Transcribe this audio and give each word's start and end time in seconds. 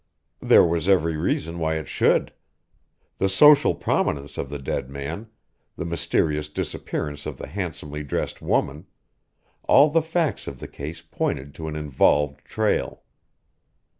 There 0.39 0.63
was 0.63 0.89
every 0.89 1.15
reason 1.15 1.59
why 1.59 1.75
it 1.75 1.87
should. 1.87 2.33
The 3.19 3.29
social 3.29 3.75
prominence 3.75 4.35
of 4.39 4.49
the 4.49 4.57
dead 4.57 4.89
man, 4.89 5.27
the 5.75 5.85
mysterious 5.85 6.49
disappearance 6.49 7.27
of 7.27 7.37
the 7.37 7.45
handsomely 7.45 8.01
dressed 8.01 8.41
woman 8.41 8.87
all 9.65 9.91
the 9.91 10.01
facts 10.01 10.47
of 10.47 10.59
the 10.59 10.67
case 10.67 11.03
pointed 11.03 11.53
to 11.53 11.67
an 11.67 11.75
involved 11.75 12.43
trail. 12.45 13.03